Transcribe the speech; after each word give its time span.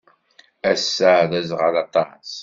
Ass-a, 0.71 1.13
d 1.29 1.31
aẓɣal 1.39 1.75
aṭas. 1.83 2.29